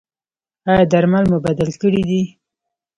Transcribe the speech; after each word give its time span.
ایا 0.69 0.83
درمل 0.91 1.23
مو 1.31 1.37
بدل 1.45 1.69
کړي 1.81 2.01
دي؟ 2.09 2.21